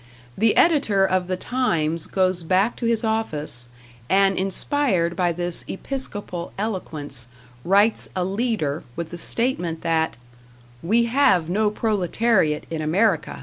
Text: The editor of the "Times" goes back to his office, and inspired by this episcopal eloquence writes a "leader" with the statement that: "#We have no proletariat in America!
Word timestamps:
The 0.35 0.57
editor 0.57 1.05
of 1.05 1.27
the 1.27 1.37
"Times" 1.37 2.07
goes 2.07 2.41
back 2.41 2.75
to 2.77 2.87
his 2.87 3.03
office, 3.03 3.67
and 4.09 4.35
inspired 4.35 5.15
by 5.15 5.31
this 5.31 5.63
episcopal 5.67 6.51
eloquence 6.57 7.27
writes 7.63 8.09
a 8.15 8.25
"leader" 8.25 8.81
with 8.95 9.11
the 9.11 9.17
statement 9.17 9.81
that: 9.83 10.17
"#We 10.81 11.03
have 11.05 11.51
no 11.51 11.69
proletariat 11.69 12.65
in 12.71 12.81
America! 12.81 13.39